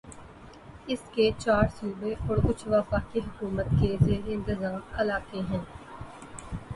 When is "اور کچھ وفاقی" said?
2.27-3.19